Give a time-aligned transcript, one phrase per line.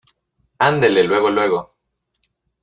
[0.57, 1.75] andele, luego, luego.